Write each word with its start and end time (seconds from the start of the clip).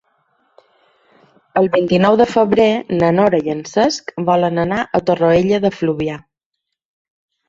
El 1.59 1.67
vint-i-nou 1.75 2.15
de 2.21 2.25
febrer 2.31 2.65
na 3.01 3.09
Nora 3.17 3.39
i 3.47 3.53
en 3.53 3.61
Cesc 3.73 4.09
volen 4.31 4.63
anar 4.63 4.79
a 4.85 5.03
Torroella 5.11 5.61
de 5.67 5.71
Fluvià. 5.81 6.17